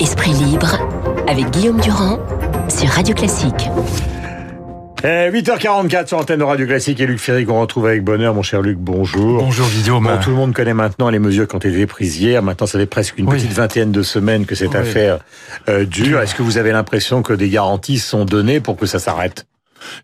Esprit 0.00 0.30
libre 0.32 0.78
avec 1.28 1.50
Guillaume 1.50 1.78
Durand 1.82 2.18
sur 2.70 2.88
Radio 2.88 3.14
Classique. 3.14 3.68
8h44 5.02 6.02
eh, 6.04 6.06
sur 6.06 6.16
l'antenne 6.16 6.38
de 6.38 6.44
Radio 6.44 6.66
Classique 6.66 7.00
et 7.00 7.06
Luc 7.06 7.18
Ferry 7.18 7.44
qu'on 7.44 7.60
retrouve 7.60 7.84
avec 7.84 8.02
bonheur. 8.02 8.32
Mon 8.32 8.42
cher 8.42 8.62
Luc, 8.62 8.78
bonjour. 8.78 9.42
Bonjour 9.42 9.68
Guillaume. 9.68 10.10
tout 10.22 10.30
le 10.30 10.36
monde 10.36 10.54
connaît 10.54 10.72
maintenant 10.72 11.10
les 11.10 11.18
mesures 11.18 11.46
qui 11.46 11.56
ont 11.56 11.58
été 11.58 11.86
prises 11.86 12.18
hier. 12.18 12.42
Maintenant, 12.42 12.66
ça 12.66 12.78
fait 12.78 12.86
presque 12.86 13.18
une 13.18 13.28
petite 13.28 13.52
vingtaine 13.52 13.92
de 13.92 14.02
semaines 14.02 14.46
que 14.46 14.54
cette 14.54 14.74
affaire 14.74 15.18
euh, 15.68 15.84
dure. 15.84 16.20
Est-ce 16.20 16.34
que 16.34 16.42
vous 16.42 16.56
avez 16.56 16.72
l'impression 16.72 17.22
que 17.22 17.34
des 17.34 17.50
garanties 17.50 17.98
sont 17.98 18.24
données 18.24 18.60
pour 18.60 18.78
que 18.78 18.86
ça 18.86 18.98
s'arrête? 18.98 19.46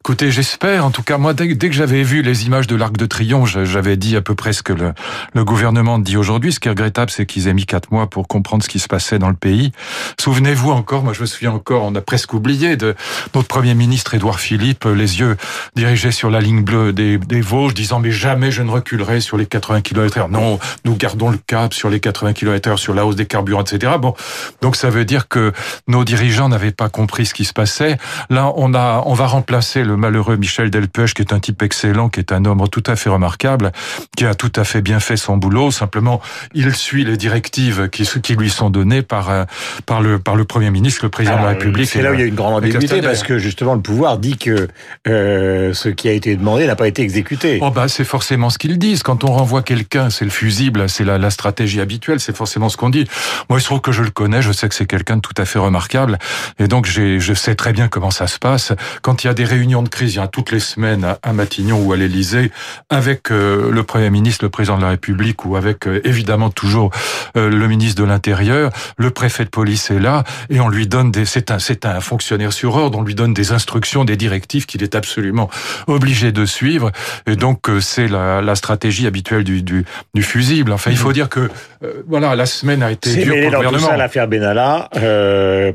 Écoutez, 0.00 0.30
j'espère. 0.30 0.84
En 0.84 0.90
tout 0.90 1.02
cas, 1.02 1.18
moi, 1.18 1.34
dès, 1.34 1.48
que 1.54 1.72
j'avais 1.72 2.02
vu 2.02 2.22
les 2.22 2.46
images 2.46 2.66
de 2.66 2.76
l'Arc 2.76 2.96
de 2.96 3.06
Triomphe, 3.06 3.56
j'avais 3.64 3.96
dit 3.96 4.16
à 4.16 4.20
peu 4.20 4.34
près 4.34 4.52
ce 4.52 4.62
que 4.62 4.72
le, 4.72 5.44
gouvernement 5.44 5.98
dit 5.98 6.16
aujourd'hui. 6.16 6.52
Ce 6.52 6.60
qui 6.60 6.68
est 6.68 6.70
regrettable, 6.70 7.10
c'est 7.10 7.26
qu'ils 7.26 7.48
aient 7.48 7.54
mis 7.54 7.66
quatre 7.66 7.90
mois 7.90 8.08
pour 8.08 8.28
comprendre 8.28 8.62
ce 8.62 8.68
qui 8.68 8.78
se 8.78 8.88
passait 8.88 9.18
dans 9.18 9.28
le 9.28 9.34
pays. 9.34 9.72
Souvenez-vous 10.20 10.70
encore, 10.70 11.02
moi 11.02 11.12
je 11.12 11.20
me 11.20 11.26
souviens 11.26 11.52
encore, 11.52 11.84
on 11.84 11.94
a 11.94 12.00
presque 12.00 12.32
oublié 12.34 12.76
de 12.76 12.94
notre 13.34 13.48
Premier 13.48 13.74
ministre 13.74 14.14
Édouard 14.14 14.40
Philippe, 14.40 14.84
les 14.84 15.20
yeux 15.20 15.36
dirigés 15.76 16.12
sur 16.12 16.30
la 16.30 16.40
ligne 16.40 16.62
bleue 16.62 16.92
des, 16.92 17.18
des 17.18 17.40
Vosges, 17.40 17.74
disant 17.74 18.00
mais 18.00 18.10
jamais 18.10 18.50
je 18.50 18.62
ne 18.62 18.70
reculerai 18.70 19.20
sur 19.20 19.36
les 19.36 19.46
80 19.46 19.82
km/h. 19.82 20.30
Non, 20.30 20.58
nous 20.84 20.96
gardons 20.96 21.30
le 21.30 21.38
cap 21.38 21.74
sur 21.74 21.90
les 21.90 22.00
80 22.00 22.32
km/h, 22.32 22.76
sur 22.76 22.94
la 22.94 23.06
hausse 23.06 23.16
des 23.16 23.26
carburants, 23.26 23.62
etc. 23.62 23.94
Bon, 23.98 24.14
donc 24.60 24.76
ça 24.76 24.90
veut 24.90 25.04
dire 25.04 25.28
que 25.28 25.52
nos 25.88 26.04
dirigeants 26.04 26.48
n'avaient 26.48 26.72
pas 26.72 26.88
compris 26.88 27.26
ce 27.26 27.34
qui 27.34 27.44
se 27.44 27.52
passait. 27.52 27.96
Là, 28.30 28.52
on 28.56 28.74
a, 28.74 29.02
on 29.06 29.14
va 29.14 29.26
remplacer 29.26 29.71
le 29.76 29.96
malheureux 29.96 30.36
Michel 30.36 30.70
Delpech, 30.70 31.14
qui 31.14 31.22
est 31.22 31.32
un 31.32 31.40
type 31.40 31.62
excellent, 31.62 32.08
qui 32.08 32.20
est 32.20 32.32
un 32.32 32.44
homme 32.44 32.62
tout 32.70 32.82
à 32.86 32.96
fait 32.96 33.10
remarquable, 33.10 33.72
qui 34.16 34.26
a 34.26 34.34
tout 34.34 34.52
à 34.56 34.64
fait 34.64 34.82
bien 34.82 35.00
fait 35.00 35.16
son 35.16 35.36
boulot. 35.36 35.70
Simplement, 35.70 36.20
il 36.54 36.74
suit 36.74 37.04
les 37.04 37.16
directives 37.16 37.88
qui, 37.88 38.08
qui 38.22 38.34
lui 38.36 38.50
sont 38.50 38.70
données 38.70 39.02
par, 39.02 39.30
euh, 39.30 39.44
par, 39.86 40.02
le, 40.02 40.18
par 40.18 40.36
le 40.36 40.44
Premier 40.44 40.70
ministre, 40.70 41.00
le 41.04 41.08
Président 41.08 41.38
de 41.38 41.42
la 41.42 41.48
République. 41.48 41.88
C'est 41.88 42.02
là 42.02 42.10
où 42.10 42.14
il 42.14 42.20
y 42.20 42.22
a 42.22 42.26
une 42.26 42.34
grande 42.34 42.54
ambiguïté, 42.54 43.00
parce 43.00 43.22
que 43.22 43.38
justement, 43.38 43.74
le 43.74 43.80
pouvoir 43.80 44.18
dit 44.18 44.36
que 44.36 44.68
euh, 45.08 45.72
ce 45.72 45.88
qui 45.88 46.08
a 46.08 46.12
été 46.12 46.36
demandé 46.36 46.66
n'a 46.66 46.76
pas 46.76 46.88
été 46.88 47.02
exécuté. 47.02 47.58
Oh 47.62 47.70
bah, 47.70 47.88
c'est 47.88 48.04
forcément 48.04 48.50
ce 48.50 48.58
qu'ils 48.58 48.78
disent. 48.78 49.02
Quand 49.02 49.24
on 49.24 49.32
renvoie 49.32 49.62
quelqu'un, 49.62 50.10
c'est 50.10 50.24
le 50.24 50.30
fusible, 50.30 50.88
c'est 50.88 51.04
la, 51.04 51.18
la 51.18 51.30
stratégie 51.30 51.80
habituelle, 51.80 52.20
c'est 52.20 52.36
forcément 52.36 52.68
ce 52.68 52.76
qu'on 52.76 52.90
dit. 52.90 53.08
Moi, 53.48 53.58
il 53.58 53.62
se 53.62 53.66
trouve 53.66 53.80
que 53.80 53.92
je 53.92 54.02
le 54.02 54.10
connais, 54.10 54.42
je 54.42 54.52
sais 54.52 54.68
que 54.68 54.74
c'est 54.74 54.86
quelqu'un 54.86 55.16
de 55.16 55.22
tout 55.22 55.34
à 55.36 55.44
fait 55.44 55.58
remarquable, 55.58 56.18
et 56.58 56.68
donc 56.68 56.86
je 56.86 57.34
sais 57.34 57.54
très 57.54 57.72
bien 57.72 57.88
comment 57.88 58.10
ça 58.10 58.26
se 58.26 58.38
passe. 58.38 58.72
Quand 59.00 59.24
il 59.24 59.28
y 59.28 59.30
a 59.30 59.34
des 59.34 59.44
réunions 59.44 59.61
réunion 59.62 59.84
de 59.84 59.88
crise, 59.88 60.14
il 60.14 60.16
y 60.16 60.20
a 60.20 60.26
toutes 60.26 60.50
les 60.50 60.58
semaines 60.58 61.06
à 61.22 61.32
Matignon 61.32 61.80
ou 61.84 61.92
à 61.92 61.96
l'Élysée, 61.96 62.50
avec 62.90 63.30
euh, 63.30 63.70
le 63.70 63.84
Premier 63.84 64.10
ministre, 64.10 64.44
le 64.44 64.48
Président 64.48 64.76
de 64.76 64.82
la 64.82 64.88
République, 64.88 65.44
ou 65.44 65.54
avec 65.54 65.86
euh, 65.86 66.00
évidemment 66.02 66.50
toujours 66.50 66.90
euh, 67.36 67.48
le 67.48 67.68
ministre 67.68 68.02
de 68.02 68.08
l'Intérieur, 68.08 68.72
le 68.96 69.10
préfet 69.10 69.44
de 69.44 69.50
police 69.50 69.92
est 69.92 70.00
là, 70.00 70.24
et 70.50 70.58
on 70.58 70.68
lui 70.68 70.88
donne 70.88 71.12
des... 71.12 71.26
C'est 71.26 71.52
un, 71.52 71.60
c'est 71.60 71.86
un 71.86 72.00
fonctionnaire 72.00 72.52
sur 72.52 72.74
ordre, 72.74 72.98
on 72.98 73.04
lui 73.04 73.14
donne 73.14 73.34
des 73.34 73.52
instructions, 73.52 74.04
des 74.04 74.16
directives 74.16 74.66
qu'il 74.66 74.82
est 74.82 74.96
absolument 74.96 75.48
obligé 75.86 76.32
de 76.32 76.44
suivre, 76.44 76.90
et 77.28 77.36
donc 77.36 77.70
c'est 77.80 78.08
la, 78.08 78.42
la 78.42 78.56
stratégie 78.56 79.06
habituelle 79.06 79.44
du, 79.44 79.62
du, 79.62 79.84
du, 80.12 80.24
fusible. 80.24 80.72
Enfin, 80.72 80.90
il 80.90 80.96
faut 80.96 81.12
dire 81.12 81.28
que, 81.28 81.48
voilà, 82.08 82.34
la 82.34 82.46
semaine 82.46 82.82
a 82.82 82.90
été 82.90 83.14
dure 83.14 83.34
pour 83.34 83.50
le 83.50 83.56
gouvernement. 83.58 83.88
C'est 83.90 83.96
l'affaire 83.96 84.26
Benalla, 84.26 84.88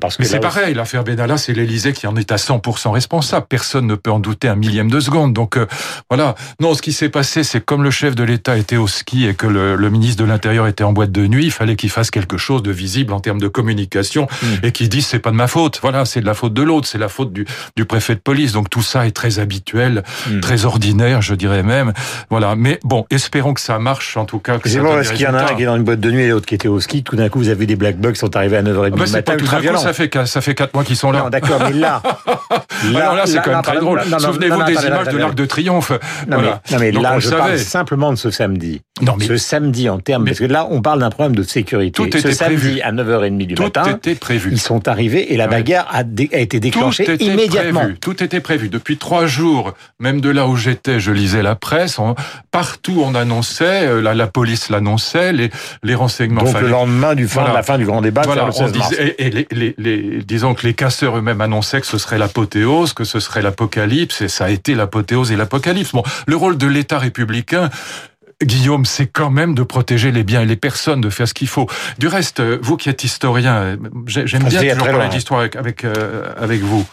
parce 0.02 0.18
que... 0.18 0.24
Mais 0.24 0.28
c'est 0.28 0.42
pareil, 0.42 0.74
l'affaire 0.74 1.06
Benalla, 1.06 1.38
c'est 1.38 1.54
l'Élysée 1.54 1.94
qui 1.94 2.06
en 2.06 2.18
est 2.18 2.34
à 2.34 2.36
100% 2.36 2.92
responsable. 2.92 3.46
Personne 3.48 3.67
ne 3.76 3.96
peut 3.96 4.12
en 4.12 4.20
douter 4.20 4.48
un 4.48 4.56
millième 4.56 4.90
de 4.90 5.00
seconde. 5.00 5.34
Donc 5.34 5.58
euh, 5.58 5.66
voilà. 6.10 6.36
Non, 6.60 6.74
ce 6.74 6.82
qui 6.82 6.94
s'est 6.94 7.10
passé, 7.10 7.44
c'est 7.44 7.64
comme 7.64 7.84
le 7.84 7.92
chef 7.92 8.16
de 8.16 8.24
l'État 8.24 8.58
était 8.58 8.78
au 8.78 8.88
ski 8.88 9.28
et 9.28 9.34
que 9.34 9.48
le, 9.48 9.76
le 9.76 9.90
ministre 9.90 10.24
de 10.24 10.28
l'Intérieur 10.28 10.68
était 10.68 10.84
en 10.84 10.94
boîte 10.94 11.12
de 11.12 11.28
nuit, 11.28 11.46
il 11.46 11.52
fallait 11.52 11.76
qu'il 11.76 11.90
fasse 11.90 12.12
quelque 12.12 12.38
chose 12.38 12.64
de 12.64 12.72
visible 12.72 13.14
en 13.14 13.20
termes 13.20 13.40
de 13.40 13.48
communication 13.48 14.28
hmm. 14.42 14.66
et 14.66 14.72
qu'il 14.72 14.90
dise 14.90 15.06
c'est 15.06 15.20
pas 15.20 15.32
de 15.32 15.36
ma 15.36 15.48
faute. 15.48 15.80
Voilà, 15.82 16.06
c'est 16.06 16.22
de 16.22 16.26
la 16.26 16.34
faute 16.34 16.54
de 16.54 16.62
l'autre, 16.62 16.88
c'est 16.88 16.98
la 16.98 17.10
faute 17.10 17.34
du, 17.34 17.46
du, 17.76 17.86
préfet 17.86 18.16
de 18.16 18.20
police. 18.20 18.52
Donc 18.54 18.70
tout 18.70 18.82
ça 18.82 19.08
est 19.08 19.12
très 19.12 19.40
habituel, 19.40 20.04
hmm. 20.30 20.40
très 20.40 20.66
ordinaire, 20.66 21.22
je 21.22 21.36
dirais 21.36 21.64
même. 21.64 21.94
Voilà. 22.30 22.56
Mais 22.56 22.80
bon, 22.84 23.06
espérons 23.10 23.54
que 23.54 23.62
ça 23.62 23.80
marche 23.80 24.18
en 24.18 24.26
tout 24.26 24.40
cas. 24.40 24.58
C'est 24.66 24.80
bon, 24.80 24.94
parce 24.94 25.12
qu'il 25.12 25.22
y 25.22 25.28
en 25.28 25.34
a 25.34 25.44
un 25.44 25.56
qui 25.56 25.64
est 25.64 25.66
dans 25.66 25.76
une 25.76 25.84
boîte 25.84 26.00
de 26.00 26.12
nuit 26.12 26.24
et 26.24 26.30
l'autre 26.30 26.46
qui 26.46 26.56
était 26.56 26.68
au 26.68 26.80
ski. 26.80 27.04
Tout 27.04 27.16
d'un 27.16 27.30
coup, 27.30 27.40
vous 27.40 27.50
avez 27.50 27.66
des 27.66 27.76
black 27.76 27.98
bugs 27.98 28.14
qui 28.14 28.20
sont 28.20 28.36
arrivés 28.36 28.58
à 28.58 28.64
9h30 28.64 28.68
ah 28.68 28.90
bah, 28.90 29.06
du 29.06 29.12
matin. 29.12 29.22
Pas 29.22 29.36
tout 29.38 29.46
coup, 29.46 29.78
ça 29.78 29.94
fait, 29.94 30.26
ça 30.26 30.42
fait 30.42 30.56
4 30.56 30.74
mois 30.74 30.84
qu'ils 30.84 30.96
sont 30.96 31.12
là. 31.12 31.30
d'accord, 31.30 31.62
mais 31.66 31.74
là, 31.74 32.02
là, 32.92 33.16
là 33.16 33.24
c'est 33.26 33.42
quand 33.42 33.52
même 33.52 33.57
très 33.62 33.80
drôle. 33.80 34.02
Souvenez-vous 34.20 34.64
des 34.64 34.86
images 34.86 35.08
de 35.08 35.18
l'Arc 35.18 35.36
de 35.36 35.46
Triomphe. 35.46 35.92
Non, 36.28 36.40
mais, 36.40 36.52
non, 36.72 36.80
mais 36.80 36.92
là, 36.92 37.20
je 37.20 37.30
parle 37.30 37.58
simplement 37.58 38.12
de 38.12 38.18
ce 38.18 38.32
samedi. 38.32 38.82
Non, 39.02 39.16
mais... 39.18 39.26
Ce 39.26 39.38
samedi 39.38 39.90
en 39.90 40.00
termes, 40.00 40.26
parce 40.26 40.40
que 40.40 40.46
là, 40.46 40.68
on 40.70 40.82
parle 40.82 41.00
d'un 41.00 41.10
problème 41.10 41.36
de 41.36 41.44
sécurité. 41.44 41.92
Tout 41.92 42.04
ce 42.12 42.18
était 42.18 42.34
samedi 42.34 42.56
prévu. 42.58 42.82
à 42.82 42.92
9h30 42.92 43.46
du 43.46 43.56
Tout 43.56 43.64
matin. 43.64 43.84
Était 43.86 44.16
prévu. 44.16 44.50
Ils 44.52 44.60
sont 44.60 44.88
arrivés 44.88 45.34
et 45.34 45.38
la 45.38 45.48
bagarre 45.48 45.88
a, 45.92 46.00
a 46.00 46.40
été 46.40 46.60
déclenchée 46.60 47.06
Tout 47.06 47.12
était 47.12 47.26
immédiatement. 47.26 47.82
Prévu. 47.82 48.00
Tout 48.00 48.24
était 48.24 48.40
prévu. 48.40 48.70
Depuis 48.70 48.98
trois 48.98 49.28
jours, 49.28 49.74
même 50.00 50.22
de 50.22 50.30
là 50.30 50.48
où 50.48 50.56
j'étais, 50.56 51.00
je 51.00 51.12
lisais 51.12 51.44
la 51.44 51.56
presse. 51.56 52.00
On, 52.00 52.16
partout, 52.52 53.02
on 53.04 53.16
annonçait, 53.16 53.88
euh, 53.88 54.02
la, 54.02 54.14
la 54.14 54.28
police 54.28 54.70
l'annonçait, 54.70 55.34
les, 55.34 55.50
les 55.84 55.96
renseignements. 55.96 56.44
Donc 56.44 56.60
le 56.60 56.68
lendemain 56.68 57.16
du 57.16 57.28
fin, 57.28 57.42
voilà. 57.42 57.52
de 57.52 57.56
la 57.58 57.64
fin 57.64 57.78
du 57.78 57.86
grand 57.86 58.02
débat, 58.02 58.24
voilà, 58.24 58.46
le 58.46 58.52
16 58.52 58.62
on 58.62 58.72
disait, 58.72 59.16
et, 59.18 59.28
et 59.28 59.30
les, 59.30 59.48
les, 59.52 59.76
les, 59.78 60.24
disons 60.24 60.54
que 60.54 60.66
les 60.66 60.74
casseurs 60.74 61.18
eux-mêmes 61.18 61.42
annonçaient 61.42 61.82
que 61.82 61.88
ce 61.88 61.98
serait 61.98 62.18
l'apothéose, 62.18 62.94
que 62.94 63.04
ce 63.04 63.20
serait 63.20 63.42
l'apocalypse, 63.42 64.22
et 64.22 64.28
ça 64.28 64.46
a 64.46 64.50
été 64.50 64.76
l'apothéose 64.76 65.32
et 65.32 65.36
l'apocalypse. 65.36 65.92
Bon, 65.92 66.04
le 66.26 66.36
rôle 66.36 66.58
de 66.58 66.68
l'État 66.68 67.00
républicain, 67.00 67.70
Guillaume, 68.44 68.86
c'est 68.86 69.08
quand 69.08 69.32
même 69.32 69.56
de 69.56 69.64
protéger 69.64 70.12
les 70.12 70.24
biens 70.24 70.42
et 70.42 70.46
les 70.46 70.56
personnes, 70.56 71.02
de 71.02 71.10
faire 71.10 71.28
ce 71.28 71.34
qu'il 71.34 71.48
faut. 71.48 71.68
Du 71.98 72.08
reste, 72.08 72.40
vous 72.42 72.78
qui 72.78 72.88
êtes 72.90 73.04
historien, 73.04 73.78
j'aime 74.06 74.44
bien 74.44 74.62
toujours 74.76 74.88
parler 74.88 75.10
d'histoire 75.10 75.40
avec, 75.40 75.56
avec, 75.56 75.84
euh, 75.84 76.32
avec 76.38 76.62
vous. 76.62 76.86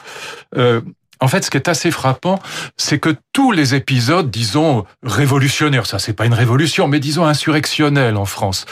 Euh, 0.57 0.81
en 1.25 1.29
fait, 1.29 1.45
ce 1.45 1.51
qui 1.51 1.57
est 1.57 1.69
assez 1.69 1.91
frappant, 1.91 2.39
c'est 2.77 2.99
que 2.99 3.17
tous 3.33 3.51
les 3.51 3.75
épisodes, 3.75 4.31
disons, 4.31 4.85
révolutionnaires, 5.03 5.87
ça 5.87 5.99
c'est 5.99 6.13
pas 6.13 6.27
une 6.27 6.35
révolution, 6.35 6.87
mais 6.87 7.01
disons 7.01 7.25
insurrectionnels 7.25 8.17
en 8.17 8.27
France. 8.27 8.67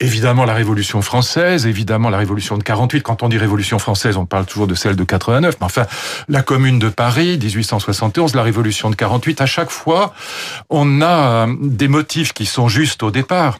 Évidemment 0.00 0.44
la 0.44 0.54
Révolution 0.54 1.02
française, 1.02 1.66
évidemment 1.66 2.08
la 2.08 2.18
Révolution 2.18 2.56
de 2.56 2.62
48. 2.62 3.02
Quand 3.02 3.22
on 3.22 3.28
dit 3.28 3.36
Révolution 3.36 3.78
française, 3.78 4.16
on 4.16 4.26
parle 4.26 4.46
toujours 4.46 4.68
de 4.68 4.74
celle 4.74 4.96
de 4.96 5.04
89. 5.04 5.56
Mais 5.60 5.66
enfin, 5.66 5.86
la 6.28 6.42
Commune 6.42 6.78
de 6.78 6.88
Paris, 6.88 7.38
1871, 7.42 8.34
la 8.34 8.42
Révolution 8.42 8.90
de 8.90 8.94
48. 8.94 9.40
À 9.40 9.46
chaque 9.46 9.70
fois, 9.70 10.14
on 10.70 11.02
a 11.02 11.46
des 11.60 11.88
motifs 11.88 12.32
qui 12.32 12.46
sont 12.46 12.68
justes 12.68 13.02
au 13.02 13.10
départ. 13.10 13.58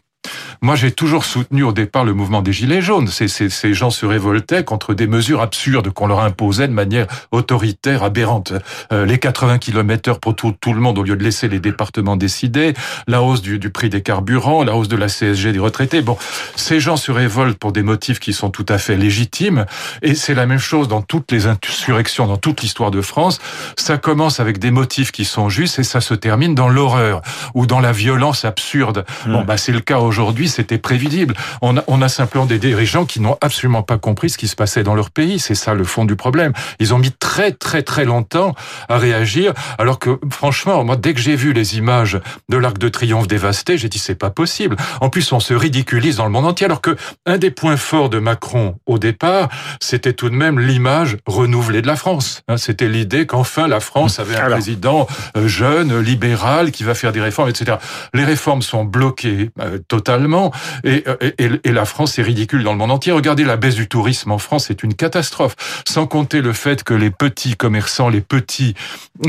Moi, 0.61 0.75
j'ai 0.75 0.91
toujours 0.91 1.25
soutenu 1.25 1.63
au 1.63 1.73
départ 1.73 2.05
le 2.05 2.15
mouvement 2.15 2.43
des 2.43 2.53
Gilets 2.53 2.83
jaunes. 2.83 3.07
Ces, 3.07 3.29
ces, 3.29 3.49
ces 3.49 3.75
gens 3.75 3.91
se 3.91 4.05
révoltaient 4.07 4.65
contre 4.65 4.93
des 4.93 5.07
mesures 5.07 5.41
absurdes 5.41 5.91
qu'on 5.91 6.09
leur 6.09 6.21
imposait 6.21 6.67
de 6.67 6.73
manière 6.73 7.07
autoritaire, 7.31 8.03
aberrante. 8.03 8.53
Euh, 8.93 9.07
les 9.07 9.19
80 9.19 9.59
km 9.59 10.19
pour 10.19 10.35
tout, 10.35 10.55
tout, 10.61 10.73
le 10.73 10.81
monde 10.81 10.99
au 10.99 11.05
lieu 11.05 11.17
de 11.17 11.23
laisser 11.23 11.49
les 11.49 11.61
départements 11.61 12.17
décider, 12.17 12.75
la 13.07 13.23
hausse 13.23 13.41
du, 13.41 13.61
du, 13.61 13.71
prix 13.71 13.89
des 13.89 14.03
carburants, 14.03 14.65
la 14.65 14.75
hausse 14.75 14.89
de 14.89 14.97
la 14.97 15.07
CSG 15.07 15.53
des 15.53 15.59
retraités. 15.61 16.03
Bon, 16.03 16.17
ces 16.57 16.81
gens 16.81 16.97
se 16.97 17.13
révoltent 17.13 17.59
pour 17.59 17.71
des 17.71 17.83
motifs 17.83 18.19
qui 18.19 18.33
sont 18.33 18.51
tout 18.51 18.67
à 18.69 18.79
fait 18.79 18.97
légitimes. 18.97 19.65
Et 20.03 20.17
c'est 20.17 20.35
la 20.35 20.47
même 20.47 20.59
chose 20.59 20.89
dans 20.89 21.03
toutes 21.03 21.31
les 21.31 21.47
insurrections, 21.47 22.27
dans 22.27 22.37
toute 22.37 22.63
l'histoire 22.63 22.91
de 22.91 23.01
France. 23.01 23.39
Ça 23.77 23.97
commence 23.97 24.41
avec 24.41 24.59
des 24.59 24.73
motifs 24.73 25.13
qui 25.13 25.25
sont 25.25 25.49
justes 25.49 25.79
et 25.79 25.85
ça 25.85 26.01
se 26.01 26.15
termine 26.15 26.57
dans 26.57 26.69
l'horreur 26.69 27.23
ou 27.55 27.67
dans 27.67 27.81
la 27.81 27.93
violence 27.93 28.45
absurde. 28.45 29.05
Bon, 29.27 29.45
bah, 29.45 29.57
c'est 29.57 29.73
le 29.73 29.81
cas 29.81 29.99
aujourd'hui 29.99 30.48
c'était 30.49 30.79
prévisible. 30.79 31.35
On 31.63 31.77
a, 31.77 31.85
on 31.87 32.03
a 32.03 32.09
simplement 32.09 32.47
des 32.47 32.59
dirigeants 32.59 33.05
qui 33.05 33.21
n'ont 33.21 33.37
absolument 33.41 33.83
pas 33.83 33.99
compris 33.99 34.31
ce 34.31 34.39
qui 34.39 34.49
se 34.49 34.57
passait 34.57 34.83
dans 34.83 34.95
leur 34.95 35.11
pays. 35.11 35.39
C'est 35.39 35.55
ça 35.55 35.75
le 35.75 35.85
fond 35.85 36.05
du 36.05 36.17
problème. 36.17 36.53
Ils 36.79 36.95
ont 36.95 36.99
mis 36.99 37.13
très 37.13 37.53
très 37.53 37.83
très 37.83 38.05
longtemps 38.05 38.55
à 38.89 38.99
réagir, 38.99 39.53
alors 39.79 39.99
que 39.99 40.19
franchement, 40.31 40.85
moi, 40.85 40.97
dès 40.97 41.15
que 41.15 41.21
j'ai 41.21 41.37
vu 41.37 41.53
les 41.53 41.77
images 41.77 42.21
de 42.49 42.57
l'Arc 42.57 42.79
de 42.79 42.89
Triomphe 42.89 43.29
dévasté, 43.29 43.79
j'ai 43.79 43.89
dit 43.89 43.99
c'est 43.99 44.15
pas 44.15 44.31
possible. 44.31 44.77
En 45.01 45.11
plus, 45.11 45.33
on 45.33 45.41
se 45.41 45.55
ridiculise 45.55 46.17
dans 46.17 46.25
le 46.25 46.31
monde 46.31 46.47
entier, 46.47 46.67
alors 46.67 46.81
que 46.81 46.97
un 47.27 47.39
des 47.39 47.51
points 47.51 47.77
forts 47.77 48.09
de 48.09 48.19
Macron 48.19 48.77
au 48.87 48.99
départ, 48.99 49.49
c'était 49.81 50.13
tout 50.13 50.31
de 50.31 50.35
même 50.35 50.59
l'image 50.59 51.17
renouvelée 51.27 51.83
de 51.83 51.87
la 51.87 51.97
France. 51.97 52.43
Hein, 52.49 52.57
c'était 52.57 52.89
l'idée 52.89 53.27
qu'enfin 53.27 53.69
la 53.69 53.81
France 53.81 54.19
avait 54.19 54.37
un 54.37 54.47
alors. 54.47 54.59
président 54.59 55.07
euh, 55.37 55.49
jeune, 55.49 55.99
libéral, 56.01 56.71
qui 56.71 56.85
va 56.85 56.95
faire 56.95 57.13
des 57.13 57.21
réformes, 57.21 57.49
etc. 57.49 57.79
Les 58.15 58.25
réformes 58.25 58.63
sont 58.63 58.85
bloquées 58.85 59.51
euh, 59.61 59.79
totalement 59.89 60.38
Et, 60.85 61.05
et, 61.39 61.51
et, 61.65 61.73
la 61.73 61.85
France 61.85 62.19
est 62.19 62.23
ridicule 62.23 62.63
dans 62.63 62.73
le 62.73 62.79
monde 62.79 62.91
entier. 62.91 63.13
Regardez 63.13 63.45
la 63.45 63.57
baisse 63.57 63.75
du 63.75 63.89
tourisme 63.89 64.31
en 64.33 64.39
France, 64.39 64.67
c'est 64.69 64.83
une 64.83 64.95
catastrophe. 64.95 65.55
Sans 65.87 66.07
compter 66.07 66.41
le 66.41 66.53
fait 66.53 66.83
que 66.85 66.95
les 66.95 67.11
petits 67.11 67.57
commerçants, 67.57 68.09
les 68.09 68.21
petits 68.21 68.75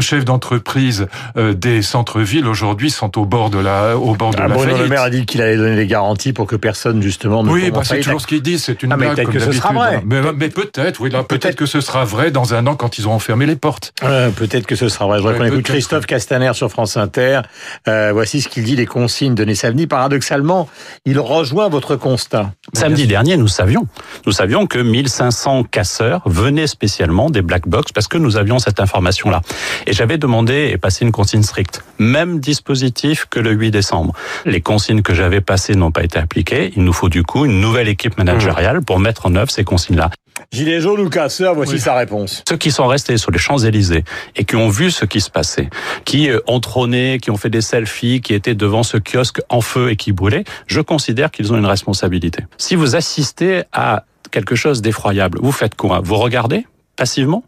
chefs 0.01 0.25
d'entreprise 0.25 1.07
euh, 1.37 1.53
des 1.53 1.81
centres-villes 1.81 2.47
aujourd'hui 2.47 2.91
sont 2.91 3.17
au 3.17 3.25
bord 3.25 3.49
de 3.49 3.59
la, 3.59 3.97
au 3.97 4.15
bord 4.15 4.31
de 4.31 4.37
ah, 4.39 4.47
la 4.47 4.55
Bruno 4.55 4.71
faillite. 4.71 4.83
Le 4.83 4.89
Maire 4.89 5.01
a 5.01 5.09
dit 5.09 5.25
qu'il 5.25 5.41
allait 5.41 5.57
donner 5.57 5.75
des 5.75 5.87
garanties 5.87 6.33
pour 6.33 6.47
que 6.47 6.55
personne 6.55 7.01
justement 7.01 7.43
ne 7.43 7.49
Oui, 7.49 7.71
bah, 7.71 7.81
c'est 7.83 7.99
toujours 7.99 8.21
ce 8.21 8.27
qu'il 8.27 8.41
dit, 8.41 8.59
c'est 8.59 8.83
une 8.83 8.93
ah, 8.93 8.97
blague. 8.97 9.09
Mais 9.09 9.15
peut-être 9.15 9.31
que 9.31 9.39
ce 9.39 9.51
sera 9.51 9.73
vrai. 9.73 10.01
Mais, 10.05 10.21
mais 10.35 10.49
peut-être, 10.49 10.99
oui, 10.99 11.09
peut-être 11.09 11.49
peut 11.49 11.53
que 11.53 11.65
ce 11.65 11.81
sera 11.81 12.05
vrai 12.05 12.31
dans 12.31 12.53
un 12.53 12.67
an 12.67 12.75
quand 12.75 12.97
ils 12.97 13.07
auront 13.07 13.19
fermé 13.19 13.45
les 13.45 13.55
portes. 13.55 13.93
Euh, 14.03 14.29
peut-être 14.29 14.65
que 14.65 14.75
ce 14.75 14.89
sera 14.89 15.07
vrai. 15.07 15.19
Je 15.19 15.29
Ouais, 15.29 15.37
qu'on 15.37 15.45
écoute. 15.45 15.63
Christophe 15.63 16.05
Castaner 16.05 16.53
sur 16.53 16.69
France 16.69 16.97
Inter. 16.97 17.41
Euh, 17.87 18.11
voici 18.13 18.41
ce 18.41 18.49
qu'il 18.49 18.63
dit, 18.63 18.75
les 18.75 18.85
consignes 18.85 19.35
de 19.35 19.45
Nessavni. 19.45 19.87
Paradoxalement, 19.87 20.69
il 21.05 21.19
rejoint 21.19 21.69
votre 21.69 21.95
constat. 21.95 22.51
Samedi 22.73 23.07
dernier, 23.07 23.37
nous 23.37 23.47
savions, 23.47 23.87
nous 24.25 24.31
savions 24.31 24.67
que 24.67 24.79
1500 24.79 25.63
casseurs 25.63 26.21
venaient 26.25 26.67
spécialement 26.67 27.29
des 27.29 27.41
black 27.41 27.67
box 27.67 27.91
parce 27.91 28.07
que 28.07 28.17
nous 28.17 28.37
avions 28.37 28.59
cette 28.59 28.79
information-là. 28.79 29.41
Et 29.87 29.93
j'avais 29.93 30.17
demandé 30.17 30.69
et 30.73 30.77
passé 30.77 31.05
une 31.05 31.11
consigne 31.11 31.43
stricte. 31.43 31.83
Même 31.97 32.39
dispositif 32.39 33.25
que 33.29 33.39
le 33.39 33.51
8 33.51 33.71
décembre. 33.71 34.13
Les 34.45 34.61
consignes 34.61 35.01
que 35.01 35.13
j'avais 35.13 35.41
passées 35.41 35.75
n'ont 35.75 35.91
pas 35.91 36.03
été 36.03 36.19
appliquées. 36.19 36.71
Il 36.75 36.83
nous 36.83 36.93
faut 36.93 37.09
du 37.09 37.23
coup 37.23 37.45
une 37.45 37.61
nouvelle 37.61 37.87
équipe 37.87 38.17
managériale 38.17 38.81
pour 38.81 38.99
mettre 38.99 39.25
en 39.25 39.35
œuvre 39.35 39.51
ces 39.51 39.63
consignes-là. 39.63 40.09
Gilet 40.51 40.81
jaune 40.81 40.99
ou 41.01 41.09
casseur, 41.09 41.55
voici 41.55 41.79
sa 41.79 41.95
réponse. 41.95 42.43
Ceux 42.47 42.57
qui 42.57 42.71
sont 42.71 42.87
restés 42.87 43.17
sur 43.17 43.31
les 43.31 43.39
Champs-Élysées 43.39 44.03
et 44.35 44.45
qui 44.45 44.55
ont 44.55 44.69
vu 44.69 44.91
ce 44.91 45.05
qui 45.05 45.21
se 45.21 45.29
passait, 45.29 45.69
qui 46.05 46.29
euh, 46.29 46.39
ont 46.47 46.59
trôné, 46.59 47.19
qui 47.21 47.31
ont 47.31 47.37
fait 47.37 47.49
des 47.49 47.61
selfies, 47.61 48.21
qui 48.21 48.33
étaient 48.33 48.55
devant 48.55 48.83
ce 48.83 48.97
kiosque 48.97 49.41
en 49.49 49.61
feu 49.61 49.91
et 49.91 49.95
qui 49.95 50.11
brûlait, 50.11 50.43
je 50.67 50.81
considère 50.81 51.31
qu'ils 51.31 51.53
ont 51.53 51.57
une 51.57 51.65
responsabilité. 51.65 52.43
Si 52.57 52.75
vous 52.75 52.95
assistez 52.95 53.63
à 53.71 54.05
quelque 54.31 54.55
chose 54.55 54.81
d'effroyable, 54.81 55.39
vous 55.41 55.51
faites 55.51 55.75
quoi? 55.75 56.01
Vous 56.03 56.15
regardez 56.15 56.65
passivement? 56.95 57.43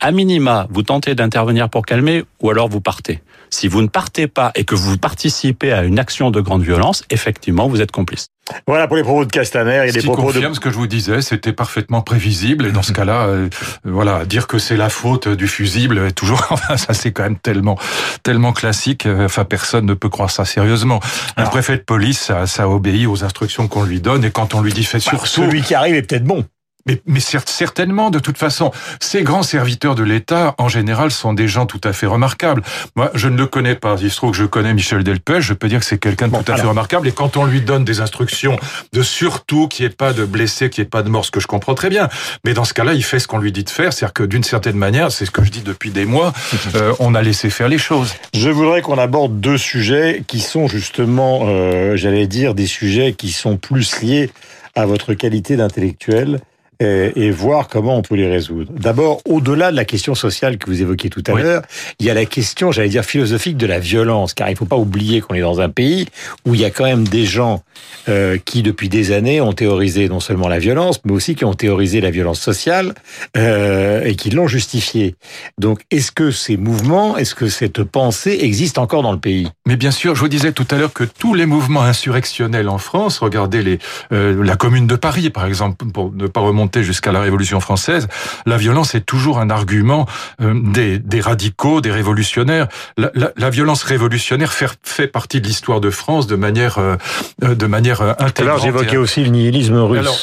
À 0.00 0.10
minima, 0.12 0.66
vous 0.70 0.82
tentez 0.82 1.14
d'intervenir 1.14 1.68
pour 1.70 1.84
calmer 1.86 2.24
ou 2.42 2.50
alors 2.50 2.68
vous 2.68 2.80
partez. 2.80 3.22
Si 3.50 3.68
vous 3.68 3.82
ne 3.82 3.86
partez 3.88 4.26
pas 4.26 4.50
et 4.56 4.64
que 4.64 4.74
vous 4.74 4.98
participez 4.98 5.72
à 5.72 5.84
une 5.84 5.98
action 5.98 6.30
de 6.30 6.40
grande 6.40 6.62
violence, 6.62 7.04
effectivement, 7.10 7.68
vous 7.68 7.80
êtes 7.80 7.92
complice. 7.92 8.26
Voilà 8.66 8.86
pour 8.88 8.96
les 8.96 9.02
propos 9.02 9.24
de 9.24 9.30
Castaner 9.30 9.84
et 9.86 9.90
Ce 9.90 9.94
les 9.94 10.02
propos 10.02 10.22
confirme 10.22 10.50
de... 10.50 10.54
ce 10.56 10.60
que 10.60 10.70
je 10.70 10.74
vous 10.74 10.86
disais, 10.88 11.22
c'était 11.22 11.52
parfaitement 11.52 12.02
prévisible. 12.02 12.66
Et 12.66 12.72
dans 12.72 12.82
ce 12.82 12.92
cas-là, 12.92 13.26
euh, 13.26 13.48
voilà, 13.84 14.24
dire 14.26 14.46
que 14.48 14.58
c'est 14.58 14.76
la 14.76 14.90
faute 14.90 15.28
du 15.28 15.46
fusible, 15.48 15.98
est 15.98 16.12
toujours, 16.12 16.44
enfin, 16.50 16.76
ça 16.76 16.92
c'est 16.94 17.12
quand 17.12 17.22
même 17.22 17.38
tellement, 17.38 17.78
tellement 18.22 18.52
classique. 18.52 19.06
euh, 19.06 19.24
Enfin, 19.26 19.44
personne 19.44 19.86
ne 19.86 19.94
peut 19.94 20.08
croire 20.10 20.30
ça 20.30 20.44
sérieusement. 20.44 21.00
Un 21.36 21.46
préfet 21.46 21.76
de 21.78 21.82
police, 21.82 22.18
ça, 22.20 22.46
ça 22.46 22.68
obéit 22.68 23.06
aux 23.06 23.24
instructions 23.24 23.68
qu'on 23.68 23.84
lui 23.84 24.00
donne. 24.00 24.24
Et 24.24 24.30
quand 24.30 24.54
on 24.54 24.60
lui 24.62 24.72
dit 24.72 24.84
fait 24.84 24.98
Bah, 24.98 25.10
surtout, 25.10 25.26
celui 25.26 25.62
qui 25.62 25.74
arrive 25.74 25.94
est 25.94 26.02
peut-être 26.02 26.24
bon. 26.24 26.44
Mais, 26.86 27.00
mais 27.06 27.20
certes- 27.20 27.48
certainement, 27.48 28.10
de 28.10 28.18
toute 28.18 28.38
façon, 28.38 28.70
ces 29.00 29.22
grands 29.22 29.42
serviteurs 29.42 29.94
de 29.94 30.02
l'État, 30.02 30.54
en 30.58 30.68
général, 30.68 31.10
sont 31.10 31.32
des 31.32 31.48
gens 31.48 31.66
tout 31.66 31.80
à 31.84 31.92
fait 31.92 32.06
remarquables. 32.06 32.62
Moi, 32.96 33.10
je 33.14 33.28
ne 33.28 33.36
le 33.36 33.46
connais 33.46 33.74
pas. 33.74 33.96
Il 34.00 34.10
se 34.10 34.16
trouve 34.16 34.32
que 34.32 34.36
je 34.36 34.44
connais 34.44 34.74
Michel 34.74 35.02
Delpech. 35.04 35.40
Je 35.40 35.54
peux 35.54 35.68
dire 35.68 35.80
que 35.80 35.86
c'est 35.86 35.98
quelqu'un 35.98 36.26
de 36.28 36.32
Bon, 36.32 36.42
tout 36.42 36.52
à 36.52 36.56
fait 36.56 36.66
remarquable. 36.66 37.08
Et 37.08 37.12
quand 37.12 37.36
on 37.36 37.44
lui 37.44 37.60
donne 37.60 37.84
des 37.84 38.00
instructions 38.00 38.56
de 38.92 39.02
surtout 39.02 39.68
qu'il 39.68 39.84
n'y 39.86 39.92
ait 39.92 39.94
pas 39.94 40.12
de 40.12 40.24
blessés, 40.24 40.70
qu'il 40.70 40.82
n'y 40.82 40.86
ait 40.86 40.90
pas 40.90 41.02
de 41.02 41.08
morts, 41.08 41.24
ce 41.24 41.30
que 41.30 41.40
je 41.40 41.46
comprends 41.46 41.74
très 41.74 41.88
bien. 41.88 42.08
Mais 42.44 42.54
dans 42.54 42.64
ce 42.64 42.74
cas-là, 42.74 42.94
il 42.94 43.04
fait 43.04 43.18
ce 43.18 43.28
qu'on 43.28 43.38
lui 43.38 43.52
dit 43.52 43.64
de 43.64 43.70
faire. 43.70 43.92
C'est-à-dire 43.92 44.12
que 44.14 44.22
d'une 44.24 44.44
certaine 44.44 44.76
manière, 44.76 45.12
c'est 45.12 45.26
ce 45.26 45.30
que 45.30 45.44
je 45.44 45.50
dis 45.50 45.62
depuis 45.62 45.90
des 45.90 46.04
mois, 46.04 46.32
euh, 46.74 46.92
on 46.98 47.14
a 47.14 47.22
laissé 47.22 47.50
faire 47.50 47.68
les 47.68 47.78
choses. 47.78 48.14
Je 48.34 48.50
voudrais 48.50 48.82
qu'on 48.82 48.98
aborde 48.98 49.40
deux 49.40 49.58
sujets 49.58 50.22
qui 50.26 50.40
sont 50.40 50.66
justement, 50.68 51.42
euh, 51.46 51.96
j'allais 51.96 52.26
dire, 52.26 52.54
des 52.54 52.66
sujets 52.66 53.12
qui 53.12 53.30
sont 53.32 53.56
plus 53.56 54.00
liés 54.02 54.30
à 54.74 54.86
votre 54.86 55.14
qualité 55.14 55.56
d'intellectuel 55.56 56.40
et, 56.80 57.12
et 57.16 57.30
voir 57.30 57.68
comment 57.68 57.96
on 57.98 58.02
peut 58.02 58.14
les 58.16 58.28
résoudre. 58.28 58.72
D'abord, 58.78 59.20
au-delà 59.26 59.70
de 59.70 59.76
la 59.76 59.84
question 59.84 60.14
sociale 60.14 60.58
que 60.58 60.66
vous 60.70 60.80
évoquiez 60.82 61.10
tout 61.10 61.22
à 61.26 61.32
Oui. 61.32 61.42
l'heure, 61.42 61.62
il 62.00 62.06
y 62.06 62.10
a 62.10 62.14
la 62.14 62.24
question, 62.24 62.72
j'allais 62.72 62.88
dire, 62.88 63.04
philosophique 63.04 63.56
de 63.56 63.66
la 63.66 63.78
violence, 63.78 64.34
car 64.34 64.48
il 64.48 64.52
ne 64.52 64.56
faut 64.56 64.64
pas 64.66 64.76
oublier 64.76 65.20
qu'on 65.20 65.34
est 65.34 65.40
dans 65.40 65.60
un 65.60 65.68
pays 65.68 66.06
où 66.46 66.54
il 66.54 66.60
y 66.60 66.64
a 66.64 66.70
quand 66.70 66.84
même 66.84 67.06
des 67.06 67.24
gens 67.24 67.62
euh, 68.08 68.38
qui, 68.44 68.62
depuis 68.62 68.88
des 68.88 69.12
années, 69.12 69.40
ont 69.40 69.52
théorisé 69.52 70.08
non 70.08 70.20
seulement 70.20 70.48
la 70.48 70.58
violence, 70.58 71.00
mais 71.04 71.12
aussi 71.12 71.34
qui 71.34 71.44
ont 71.44 71.54
théorisé 71.54 72.00
la 72.00 72.10
violence 72.10 72.40
sociale 72.40 72.94
euh, 73.36 74.02
et 74.04 74.14
qui 74.16 74.30
l'ont 74.30 74.48
justifiée. 74.48 75.14
Donc, 75.58 75.80
est-ce 75.90 76.12
que 76.12 76.30
ces 76.30 76.56
mouvements, 76.56 77.16
est-ce 77.16 77.34
que 77.34 77.48
cette 77.48 77.82
pensée 77.82 78.38
existe 78.42 78.78
encore 78.78 79.02
dans 79.02 79.12
le 79.12 79.18
pays? 79.20 79.48
Mais 79.66 79.76
bien 79.76 79.90
sûr, 79.90 80.14
je 80.14 80.20
vous 80.20 80.28
disais 80.28 80.52
tout 80.52 80.66
à 80.70 80.76
l'heure 80.76 80.92
que 80.92 81.04
tous 81.04 81.34
les 81.34 81.46
mouvements 81.46 81.82
insurrectionnels 81.82 82.68
en 82.68 82.78
France, 82.78 83.18
regardez 83.18 83.62
les, 83.62 83.78
euh, 84.12 84.42
la 84.44 84.56
Commune 84.56 84.86
de 84.86 84.96
Paris, 84.96 85.30
par 85.30 85.46
exemple, 85.46 85.84
pour 85.86 86.12
ne 86.12 86.26
pas 86.26 86.40
remonter 86.40 86.63
jusqu'à 86.72 87.12
la 87.12 87.20
Révolution 87.20 87.60
française, 87.60 88.08
la 88.46 88.56
violence 88.56 88.94
est 88.94 89.00
toujours 89.06 89.38
un 89.38 89.50
argument 89.50 90.06
euh, 90.40 90.54
des, 90.72 90.98
des 90.98 91.20
radicaux, 91.20 91.80
des 91.80 91.92
révolutionnaires. 91.92 92.68
La, 92.96 93.10
la, 93.14 93.30
la 93.36 93.50
violence 93.50 93.82
révolutionnaire 93.82 94.52
fait, 94.52 94.70
fait 94.82 95.06
partie 95.06 95.40
de 95.40 95.46
l'histoire 95.46 95.80
de 95.80 95.90
France 95.90 96.26
de 96.26 96.36
manière, 96.36 96.78
euh, 96.78 96.96
euh, 97.42 97.54
de 97.54 97.66
manière 97.66 98.00
euh, 98.02 98.12
intégrante. 98.18 98.62
j'évoquais 98.62 98.94
et- 98.94 98.98
aussi 98.98 99.22
le 99.24 99.30
nihilisme 99.30 99.76
russe. 99.76 99.98
Alors, 100.00 100.16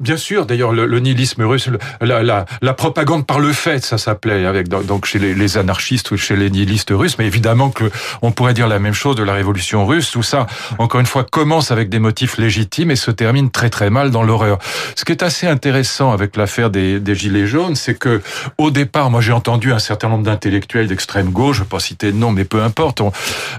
Bien 0.00 0.16
sûr, 0.16 0.46
d'ailleurs, 0.46 0.72
le, 0.72 1.00
nihilisme 1.00 1.42
russe, 1.42 1.68
la, 2.00 2.74
propagande 2.74 3.26
par 3.26 3.40
le 3.40 3.52
fait, 3.52 3.84
ça 3.84 3.98
s'appelait 3.98 4.46
avec 4.46 4.68
donc 4.68 5.04
chez 5.04 5.18
les, 5.18 5.58
anarchistes 5.58 6.10
ou 6.10 6.16
chez 6.16 6.36
les 6.36 6.50
nihilistes 6.50 6.90
russes, 6.90 7.18
mais 7.18 7.26
évidemment 7.26 7.70
que 7.70 7.90
on 8.22 8.32
pourrait 8.32 8.54
dire 8.54 8.68
la 8.68 8.78
même 8.78 8.94
chose 8.94 9.16
de 9.16 9.22
la 9.22 9.32
révolution 9.32 9.86
russe. 9.86 10.10
Tout 10.10 10.22
ça, 10.22 10.46
encore 10.78 11.00
une 11.00 11.06
fois, 11.06 11.24
commence 11.24 11.70
avec 11.70 11.88
des 11.88 11.98
motifs 11.98 12.38
légitimes 12.38 12.90
et 12.90 12.96
se 12.96 13.10
termine 13.10 13.50
très 13.50 13.70
très 13.70 13.90
mal 13.90 14.10
dans 14.10 14.22
l'horreur. 14.22 14.58
Ce 14.96 15.04
qui 15.04 15.12
est 15.12 15.22
assez 15.22 15.46
intéressant 15.46 16.12
avec 16.12 16.36
l'affaire 16.36 16.70
des, 16.70 17.00
gilets 17.14 17.46
jaunes, 17.46 17.76
c'est 17.76 17.94
que 17.94 18.22
au 18.58 18.70
départ, 18.70 19.10
moi 19.10 19.20
j'ai 19.20 19.32
entendu 19.32 19.72
un 19.72 19.78
certain 19.78 20.08
nombre 20.08 20.24
d'intellectuels 20.24 20.88
d'extrême 20.88 21.30
gauche, 21.30 21.56
je 21.56 21.60
ne 21.60 21.64
vais 21.64 21.70
pas 21.70 21.80
citer 21.80 22.12
de 22.12 22.16
nom, 22.16 22.32
mais 22.32 22.44
peu 22.44 22.62
importe, 22.62 23.02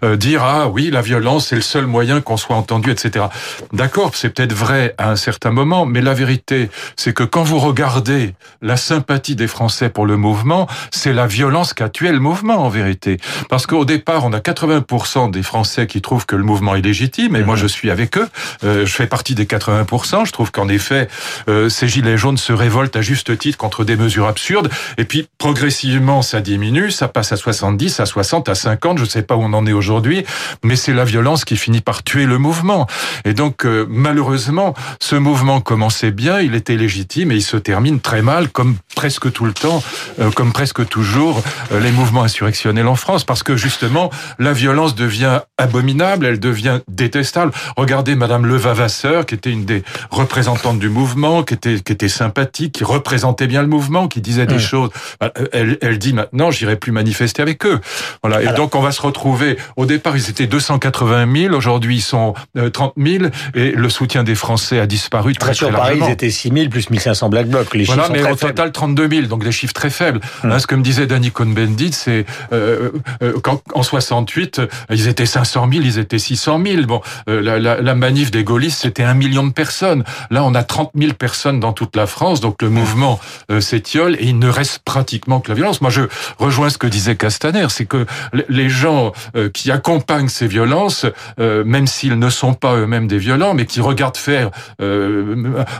euh, 0.03 0.17
dire 0.17 0.43
ah 0.43 0.67
oui, 0.67 0.89
la 0.91 1.01
violence 1.01 1.47
c'est 1.47 1.55
le 1.55 1.61
seul 1.61 1.85
moyen 1.85 2.21
qu'on 2.21 2.37
soit 2.37 2.55
entendu, 2.55 2.91
etc. 2.91 3.25
D'accord, 3.73 4.11
c'est 4.13 4.29
peut-être 4.29 4.53
vrai 4.53 4.93
à 4.97 5.11
un 5.11 5.15
certain 5.15 5.51
moment, 5.51 5.85
mais 5.85 6.01
la 6.05 6.13
vérité, 6.13 6.69
c'est 6.95 7.13
que 7.13 7.23
quand 7.23 7.43
vous 7.43 7.59
regardez 7.59 8.33
la 8.61 8.77
sympathie 8.77 9.35
des 9.35 9.47
Français 9.47 9.89
pour 9.89 10.05
le 10.05 10.17
mouvement, 10.17 10.67
c'est 10.91 11.13
la 11.13 11.27
violence 11.27 11.73
qui 11.73 11.83
a 11.83 11.89
tué 11.89 12.11
le 12.11 12.19
mouvement 12.19 12.63
en 12.63 12.69
vérité. 12.69 13.17
Parce 13.49 13.67
qu'au 13.67 13.85
départ, 13.85 14.25
on 14.25 14.33
a 14.33 14.39
80% 14.39 15.31
des 15.31 15.43
Français 15.43 15.87
qui 15.87 16.01
trouvent 16.01 16.25
que 16.25 16.35
le 16.35 16.43
mouvement 16.43 16.75
est 16.75 16.81
légitime, 16.81 17.35
et 17.35 17.43
moi 17.43 17.55
je 17.55 17.67
suis 17.67 17.91
avec 17.91 18.17
eux, 18.17 18.29
Euh, 18.63 18.85
je 18.85 18.93
fais 18.93 19.07
partie 19.07 19.35
des 19.35 19.45
80%, 19.45 20.25
je 20.25 20.31
trouve 20.31 20.51
qu'en 20.51 20.67
effet, 20.67 21.07
euh, 21.49 21.69
ces 21.69 21.87
gilets 21.87 22.17
jaunes 22.17 22.37
se 22.37 22.53
révoltent 22.53 22.95
à 22.95 23.01
juste 23.01 23.37
titre 23.37 23.57
contre 23.57 23.83
des 23.83 23.95
mesures 23.95 24.27
absurdes, 24.27 24.69
et 24.97 25.05
puis 25.05 25.27
progressivement 25.37 26.21
ça 26.21 26.41
diminue, 26.41 26.91
ça 26.91 27.07
passe 27.07 27.31
à 27.31 27.37
70, 27.37 27.99
à 27.99 28.05
60, 28.05 28.49
à 28.49 28.55
50, 28.55 28.99
je 28.99 29.05
sais 29.05 29.21
pas 29.21 29.35
où 29.35 29.43
on 29.43 29.53
en 29.53 29.65
est 29.65 29.73
aujourd'hui, 29.73 30.25
mais 30.63 30.75
c'est 30.75 30.93
la 30.93 31.05
violence 31.05 31.45
qui 31.45 31.57
finit 31.57 31.81
par 31.81 32.03
tuer 32.03 32.25
le 32.25 32.37
mouvement. 32.37 32.87
Et 33.25 33.33
donc, 33.33 33.65
euh, 33.65 33.85
malheureusement, 33.89 34.73
ce 34.99 35.15
mouvement 35.15 35.61
commençait 35.95 36.11
bien, 36.11 36.41
il 36.41 36.55
était 36.55 36.75
légitime 36.75 37.31
et 37.31 37.35
il 37.35 37.41
se 37.41 37.55
termine 37.55 38.01
très 38.01 38.21
mal, 38.21 38.49
comme 38.49 38.75
presque 38.97 39.31
tout 39.31 39.45
le 39.45 39.53
temps, 39.53 39.81
euh, 40.19 40.29
comme 40.29 40.51
presque 40.51 40.85
toujours, 40.89 41.41
euh, 41.71 41.79
les 41.79 41.91
mouvements 41.91 42.23
insurrectionnels 42.23 42.87
en 42.87 42.95
France, 42.95 43.23
parce 43.23 43.43
que 43.43 43.55
justement, 43.55 44.09
la 44.37 44.51
violence 44.51 44.93
devient 44.93 45.39
abominable, 45.57 46.25
elle 46.25 46.39
devient 46.41 46.79
détestable. 46.89 47.53
Regardez 47.77 48.15
Madame 48.15 48.45
Levavasseur, 48.45 49.25
qui 49.25 49.35
était 49.35 49.51
une 49.51 49.63
des 49.63 49.83
représentantes 50.11 50.79
du 50.79 50.89
mouvement, 50.89 51.43
qui 51.43 51.53
était, 51.53 51.79
qui 51.79 51.93
était 51.93 52.09
sympathique, 52.09 52.73
qui 52.73 52.83
représentait 52.83 53.47
bien 53.47 53.61
le 53.61 53.69
mouvement, 53.69 54.09
qui 54.09 54.19
disait 54.19 54.45
des 54.45 54.55
Mmh. 54.55 54.59
choses. 54.59 54.89
Bah, 55.21 55.31
Elle, 55.53 55.77
elle 55.81 55.97
dit 55.97 56.11
maintenant, 56.13 56.51
j'irai 56.51 56.75
plus 56.75 56.91
manifester 56.91 57.41
avec 57.41 57.65
eux. 57.65 57.79
Voilà. 58.21 58.41
Et 58.41 58.47
Alors- 58.47 58.55
donc, 58.57 58.75
on 58.75 58.81
va 58.81 58.91
se 58.91 59.01
retrouver. 59.01 59.57
Au 59.77 59.85
départ, 59.85 60.17
ils 60.17 60.29
étaient 60.29 60.47
280 60.47 61.25
000. 61.33 61.53
Aujourd'hui, 61.55 61.97
ils 61.97 62.01
sont 62.01 62.33
euh, 62.57 62.69
30 62.69 62.93
000. 62.97 63.25
Et 63.53 63.71
le 63.71 63.89
soutien 63.89 64.23
des 64.23 64.35
Français 64.35 64.79
a 64.79 64.87
disparu 64.87 65.33
très, 65.35 65.53
très 65.53 65.71
Paris, 65.75 65.99
ils 66.05 66.11
étaient 66.11 66.29
6 66.29 66.51
000 66.53 66.69
plus 66.69 66.89
1500 66.89 67.29
Black 67.29 67.47
Blocs. 67.47 67.73
Les 67.75 67.83
Voilà, 67.85 68.03
chiffres 68.03 68.13
mais 68.13 68.19
sont 68.19 68.23
très 68.25 68.33
au 68.33 68.37
faibles. 68.37 68.53
total 68.53 68.71
32 68.71 69.09
000, 69.09 69.21
donc 69.27 69.43
des 69.43 69.51
chiffres 69.51 69.73
très 69.73 69.89
faibles. 69.89 70.19
Hum. 70.43 70.51
Hein, 70.51 70.59
ce 70.59 70.67
que 70.67 70.75
me 70.75 70.81
disait 70.83 71.07
Danny 71.07 71.31
Cohn-Bendit, 71.31 71.93
c'est 71.93 72.25
euh, 72.53 72.91
euh, 73.23 73.39
qu'en 73.41 73.61
en 73.73 73.83
68, 73.83 74.59
euh, 74.59 74.67
ils 74.89 75.07
étaient 75.07 75.25
500 75.25 75.67
000, 75.71 75.83
ils 75.83 75.99
étaient 75.99 76.19
600 76.19 76.61
000. 76.65 76.83
Bon, 76.83 77.01
euh, 77.29 77.41
la, 77.41 77.59
la, 77.59 77.81
la 77.81 77.95
manif 77.95 78.31
des 78.31 78.43
gaullistes, 78.43 78.81
c'était 78.81 79.03
un 79.03 79.13
million 79.13 79.45
de 79.45 79.53
personnes. 79.53 80.03
Là, 80.31 80.43
on 80.43 80.53
a 80.55 80.63
30 80.63 80.91
000 80.95 81.13
personnes 81.13 81.59
dans 81.59 81.73
toute 81.73 81.95
la 81.95 82.07
France, 82.07 82.41
donc 82.41 82.61
le 82.61 82.69
mouvement 82.69 83.19
euh, 83.51 83.61
s'étiole 83.61 84.15
et 84.19 84.25
il 84.25 84.39
ne 84.39 84.49
reste 84.49 84.79
pratiquement 84.79 85.39
que 85.39 85.49
la 85.49 85.55
violence. 85.55 85.81
Moi, 85.81 85.89
je 85.89 86.01
rejoins 86.39 86.69
ce 86.69 86.77
que 86.77 86.87
disait 86.87 87.15
Castaner, 87.15 87.67
c'est 87.69 87.85
que 87.85 88.05
les 88.49 88.69
gens 88.69 89.11
euh, 89.35 89.49
qui 89.49 89.71
accompagnent 89.71 90.27
ces 90.29 90.47
violences, 90.47 91.05
euh, 91.39 91.63
même 91.63 91.87
s'ils 91.87 92.17
ne 92.19 92.29
sont 92.29 92.53
pas 92.53 92.75
eux-mêmes 92.75 93.07
des 93.07 93.17
violents, 93.17 93.53
mais 93.53 93.65
qui 93.65 93.81
regardent 93.81 94.17
faire 94.17 94.49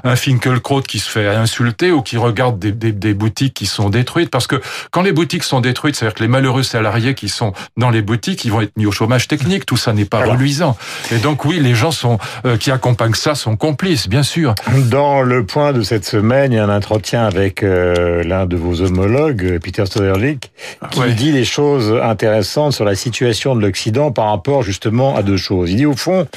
un 0.03 0.15
Finkelkraut 0.15 0.81
qui 0.81 0.99
se 0.99 1.09
fait 1.09 1.27
insulter 1.27 1.91
ou 1.91 2.01
qui 2.01 2.17
regarde 2.17 2.59
des, 2.59 2.71
des, 2.71 2.91
des, 2.91 3.13
boutiques 3.13 3.53
qui 3.53 3.65
sont 3.65 3.89
détruites. 3.89 4.29
Parce 4.29 4.47
que 4.47 4.61
quand 4.91 5.01
les 5.01 5.11
boutiques 5.11 5.43
sont 5.43 5.61
détruites, 5.61 5.95
c'est-à-dire 5.95 6.15
que 6.15 6.23
les 6.23 6.29
malheureux 6.29 6.63
salariés 6.63 7.13
qui 7.13 7.29
sont 7.29 7.53
dans 7.77 7.89
les 7.89 8.01
boutiques, 8.01 8.45
ils 8.45 8.51
vont 8.51 8.61
être 8.61 8.75
mis 8.77 8.85
au 8.85 8.91
chômage 8.91 9.27
technique. 9.27 9.65
Tout 9.65 9.77
ça 9.77 9.93
n'est 9.93 10.05
pas 10.05 10.25
reluisant. 10.25 10.77
Et 11.11 11.17
donc 11.17 11.45
oui, 11.45 11.59
les 11.59 11.75
gens 11.75 11.91
sont 11.91 12.17
euh, 12.45 12.57
qui 12.57 12.71
accompagnent 12.71 13.13
ça 13.13 13.35
sont 13.35 13.55
complices, 13.55 14.07
bien 14.07 14.23
sûr. 14.23 14.55
Dans 14.89 15.21
le 15.21 15.45
point 15.45 15.73
de 15.73 15.81
cette 15.81 16.05
semaine, 16.05 16.51
il 16.51 16.55
y 16.55 16.59
a 16.59 16.65
un 16.65 16.75
entretien 16.75 17.25
avec 17.25 17.63
euh, 17.63 18.23
l'un 18.23 18.45
de 18.45 18.55
vos 18.55 18.81
homologues, 18.81 19.59
Peter 19.59 19.85
Stoderlich, 19.85 20.51
qui 20.91 20.99
ouais. 20.99 21.13
dit 21.13 21.31
des 21.31 21.45
choses 21.45 21.93
intéressantes 22.01 22.73
sur 22.73 22.85
la 22.85 22.95
situation 22.95 23.55
de 23.55 23.61
l'Occident 23.61 24.11
par 24.11 24.29
rapport 24.29 24.63
justement 24.63 25.15
à 25.15 25.23
deux 25.23 25.37
choses. 25.37 25.71
Il 25.71 25.77
dit 25.77 25.85
au 25.85 25.95
fond, 25.95 26.27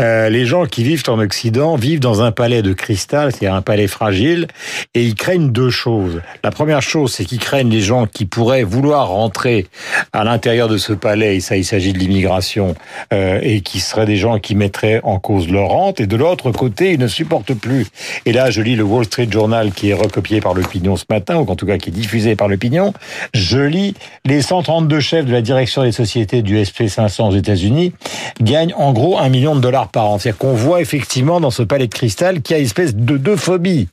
euh, 0.00 0.28
les 0.28 0.46
gens 0.46 0.66
qui 0.66 0.84
vivent 0.84 1.04
en 1.08 1.18
Occident 1.18 1.76
vivent 1.76 2.00
dans 2.00 2.22
un 2.22 2.32
palais 2.32 2.62
de 2.62 2.72
c'est-à-dire 2.96 3.54
un 3.54 3.62
palais 3.62 3.86
fragile, 3.86 4.46
et 4.94 5.02
ils 5.02 5.14
craignent 5.14 5.50
deux 5.50 5.70
choses. 5.70 6.20
La 6.42 6.50
première 6.50 6.82
chose, 6.82 7.12
c'est 7.12 7.24
qu'ils 7.24 7.38
craignent 7.38 7.70
les 7.70 7.80
gens 7.80 8.06
qui 8.06 8.26
pourraient 8.26 8.62
vouloir 8.62 9.08
rentrer 9.08 9.66
à 10.12 10.24
l'intérieur 10.24 10.68
de 10.68 10.78
ce 10.78 10.92
palais, 10.92 11.36
et 11.36 11.40
ça 11.40 11.56
il 11.56 11.64
s'agit 11.64 11.92
de 11.92 11.98
l'immigration, 11.98 12.74
euh, 13.12 13.38
et 13.42 13.60
qui 13.60 13.80
seraient 13.80 14.06
des 14.06 14.16
gens 14.16 14.38
qui 14.38 14.54
mettraient 14.54 15.00
en 15.02 15.18
cause 15.18 15.48
leur 15.48 15.68
rente, 15.68 16.00
et 16.00 16.06
de 16.06 16.16
l'autre 16.16 16.50
côté, 16.52 16.92
ils 16.92 17.00
ne 17.00 17.08
supportent 17.08 17.54
plus. 17.54 17.86
Et 18.26 18.32
là, 18.32 18.50
je 18.50 18.62
lis 18.62 18.76
le 18.76 18.84
Wall 18.84 19.04
Street 19.04 19.28
Journal 19.30 19.72
qui 19.72 19.90
est 19.90 19.94
recopié 19.94 20.40
par 20.40 20.54
l'opinion 20.54 20.96
ce 20.96 21.04
matin, 21.10 21.36
ou 21.36 21.50
en 21.50 21.56
tout 21.56 21.66
cas 21.66 21.78
qui 21.78 21.90
est 21.90 21.92
diffusé 21.92 22.36
par 22.36 22.48
l'opinion, 22.48 22.92
je 23.32 23.58
lis 23.58 23.94
les 24.24 24.42
132 24.42 25.00
chefs 25.00 25.26
de 25.26 25.32
la 25.32 25.42
direction 25.42 25.82
des 25.82 25.92
sociétés 25.92 26.42
du 26.42 26.56
SP500 26.56 27.28
aux 27.28 27.36
États-Unis 27.36 27.92
gagnent 28.40 28.74
en 28.76 28.92
gros 28.92 29.18
un 29.18 29.28
million 29.28 29.54
de 29.54 29.60
dollars 29.60 29.88
par 29.88 30.06
an. 30.06 30.18
C'est-à-dire 30.18 30.38
qu'on 30.38 30.54
voit 30.54 30.80
effectivement 30.80 31.40
dans 31.40 31.50
ce 31.50 31.62
palais 31.62 31.86
de 31.86 31.94
cristal 31.94 32.42
qu'il 32.42 32.56
y 32.56 32.58
a 32.58 32.62
une 32.62 32.66
de 32.92 33.16
deux 33.16 33.36
phobies. 33.36 33.88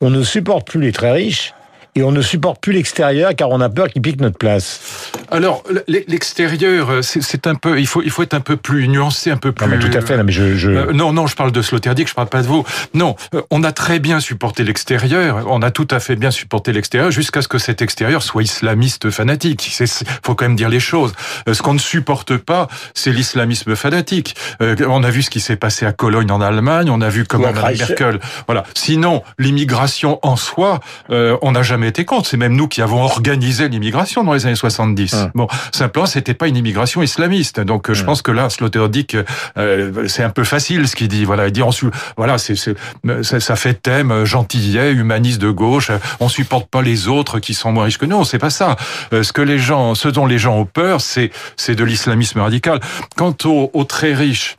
On 0.00 0.10
ne 0.10 0.22
supporte 0.22 0.68
plus 0.68 0.80
les 0.80 0.92
très 0.92 1.12
riches 1.12 1.54
et 1.94 2.02
on 2.02 2.12
ne 2.12 2.22
supporte 2.22 2.60
plus 2.60 2.72
l'extérieur 2.72 3.34
car 3.36 3.50
on 3.50 3.60
a 3.60 3.68
peur 3.68 3.88
qu'il 3.88 4.00
pique 4.02 4.20
notre 4.20 4.38
place. 4.38 5.10
Alors 5.30 5.62
l'extérieur, 5.88 7.02
c'est 7.02 7.46
un 7.46 7.54
peu, 7.54 7.78
il 7.80 7.86
faut 7.86 8.02
il 8.02 8.10
faut 8.10 8.22
être 8.22 8.34
un 8.34 8.40
peu 8.40 8.56
plus 8.56 8.88
nuancé, 8.88 9.30
un 9.30 9.36
peu 9.36 9.52
plus. 9.52 9.66
Non, 9.66 9.72
mais 9.72 9.78
tout 9.78 9.96
à 9.96 10.00
fait. 10.00 10.16
Non, 10.16 10.24
mais 10.24 10.32
je, 10.32 10.56
je... 10.56 10.70
Euh, 10.70 10.92
non, 10.92 11.12
non, 11.12 11.26
je 11.26 11.36
parle 11.36 11.52
de 11.52 11.62
Sloterdijk, 11.62 12.08
je 12.08 12.14
parle 12.14 12.28
pas 12.28 12.42
de 12.42 12.46
vous. 12.46 12.64
Non, 12.94 13.16
euh, 13.34 13.42
on 13.50 13.62
a 13.64 13.72
très 13.72 13.98
bien 13.98 14.20
supporté 14.20 14.64
l'extérieur, 14.64 15.46
on 15.48 15.62
a 15.62 15.70
tout 15.70 15.88
à 15.90 16.00
fait 16.00 16.16
bien 16.16 16.30
supporté 16.30 16.72
l'extérieur 16.72 17.10
jusqu'à 17.10 17.42
ce 17.42 17.48
que 17.48 17.58
cet 17.58 17.82
extérieur 17.82 18.22
soit 18.22 18.42
islamiste 18.42 19.10
fanatique. 19.10 19.78
Il 19.80 19.86
faut 20.24 20.34
quand 20.34 20.44
même 20.44 20.56
dire 20.56 20.68
les 20.68 20.80
choses. 20.80 21.12
Euh, 21.48 21.54
ce 21.54 21.62
qu'on 21.62 21.74
ne 21.74 21.78
supporte 21.78 22.36
pas, 22.36 22.68
c'est 22.94 23.12
l'islamisme 23.12 23.76
fanatique. 23.76 24.36
On 24.60 25.02
a 25.02 25.10
vu 25.10 25.22
ce 25.22 25.30
qui 25.30 25.40
s'est 25.40 25.56
passé 25.56 25.86
à 25.86 25.92
Cologne 25.92 26.30
en 26.30 26.40
Allemagne, 26.40 26.90
on 26.90 27.00
a 27.00 27.08
vu 27.08 27.24
comment 27.24 27.52
Mme 27.52 27.76
Merkel. 27.76 28.20
Voilà. 28.46 28.64
Sinon, 28.74 29.22
l'immigration 29.38 30.18
en 30.22 30.36
soi, 30.36 30.80
on 31.08 31.52
n'a 31.52 31.62
jamais 31.62 31.81
été 31.88 32.04
contre. 32.04 32.28
C'est 32.28 32.36
même 32.36 32.54
nous 32.54 32.68
qui 32.68 32.82
avons 32.82 33.02
organisé 33.02 33.68
l'immigration 33.68 34.24
dans 34.24 34.32
les 34.32 34.46
années 34.46 34.54
70. 34.54 35.14
Hum. 35.14 35.30
Bon, 35.34 35.48
simplement, 35.72 36.06
c'était 36.06 36.34
pas 36.34 36.48
une 36.48 36.56
immigration 36.56 37.02
islamiste. 37.02 37.60
Donc, 37.60 37.88
hum. 37.88 37.94
je 37.94 38.04
pense 38.04 38.22
que 38.22 38.30
là, 38.30 38.50
Sloterdijk, 38.50 39.16
euh, 39.56 40.08
c'est 40.08 40.22
un 40.22 40.30
peu 40.30 40.44
facile 40.44 40.88
ce 40.88 40.96
qu'il 40.96 41.08
dit. 41.08 41.24
Voilà, 41.24 41.48
il 41.48 41.52
dit, 41.52 41.62
on, 41.62 41.70
voilà, 42.16 42.38
c'est, 42.38 42.54
ça, 42.56 43.40
ça 43.40 43.56
fait 43.56 43.74
thème 43.74 44.24
gentillet, 44.24 44.92
humaniste 44.92 45.40
de 45.40 45.50
gauche. 45.50 45.90
On 46.20 46.28
supporte 46.28 46.68
pas 46.68 46.82
les 46.82 47.08
autres 47.08 47.38
qui 47.38 47.54
sont 47.54 47.72
moins 47.72 47.84
riches 47.84 47.98
que 47.98 48.06
nous. 48.06 48.24
C'est 48.24 48.38
pas 48.38 48.50
ça. 48.50 48.76
Euh, 49.12 49.22
ce 49.22 49.32
que 49.32 49.42
les 49.42 49.58
gens, 49.58 49.94
ce 49.94 50.08
dont 50.08 50.26
les 50.26 50.38
gens 50.38 50.56
ont 50.58 50.64
peur, 50.64 51.00
c'est, 51.00 51.30
c'est 51.56 51.74
de 51.74 51.84
l'islamisme 51.84 52.40
radical. 52.40 52.80
Quant 53.16 53.36
aux, 53.44 53.70
aux 53.72 53.84
très 53.84 54.14
riches, 54.14 54.56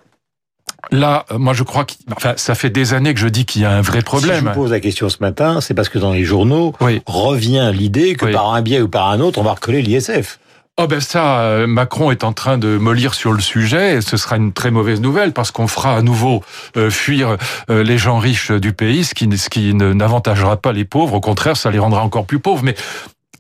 Là, 0.92 1.26
moi, 1.32 1.54
je 1.54 1.64
crois 1.64 1.86
que, 1.86 1.94
enfin, 2.16 2.34
ça 2.36 2.56
fait 2.56 2.70
des 2.70 2.94
années 2.94 3.14
que 3.14 3.20
je 3.20 3.28
dis 3.28 3.46
qu'il 3.46 3.62
y 3.62 3.66
a 3.66 3.72
un 3.72 3.82
vrai 3.82 4.02
problème. 4.02 4.36
Si 4.36 4.42
je 4.42 4.50
vous 4.50 4.54
pose 4.54 4.72
la 4.72 4.80
question 4.80 5.10
ce 5.10 5.18
matin, 5.22 5.62
c'est 5.62 5.74
parce 5.74 5.90
que 5.90 6.00
dans 6.00 6.12
les 6.12 6.24
journaux 6.24 6.74
oui. 6.82 7.02
revient 7.06 7.72
l'idée 7.74 8.16
que 8.16 8.26
oui. 8.26 8.32
par 8.32 8.54
un 8.54 8.62
biais 8.62 8.82
ou 8.82 8.90
par 8.90 9.10
un 9.10 9.20
autre, 9.20 9.40
on 9.40 9.44
va 9.44 9.54
recoller 9.54 9.82
l'ISF. 9.82 10.40
Oh 10.78 10.88
ben 10.88 11.00
ça, 11.00 11.68
Macron 11.68 12.10
est 12.10 12.24
en 12.24 12.34
train 12.34 12.58
de 12.58 12.78
mollir 12.78 13.14
sur 13.14 13.32
le 13.32 13.42
sujet. 13.42 13.98
Et 13.98 14.02
ce 14.02 14.18
sera 14.18 14.38
une 14.38 14.54
très 14.54 14.72
mauvaise 14.72 15.02
nouvelle 15.02 15.32
parce 15.32 15.52
qu'on 15.52 15.68
fera 15.68 15.96
à 15.96 16.02
nouveau 16.02 16.44
euh, 16.78 16.90
fuir 16.90 17.38
euh, 17.70 17.84
les 17.84 18.00
gens 18.00 18.18
riches 18.18 18.50
du 18.50 18.74
pays, 18.74 19.04
ce 19.04 19.14
qui, 19.14 19.30
ce 19.38 19.50
qui 19.50 19.76
n'avantagera 19.76 20.58
pas 20.58 20.72
les 20.72 20.84
pauvres. 20.84 21.14
Au 21.14 21.22
contraire, 21.22 21.58
ça 21.58 21.70
les 21.70 21.78
rendra 21.78 22.02
encore 22.02 22.26
plus 22.26 22.40
pauvres. 22.40 22.64
Mais 22.64 22.74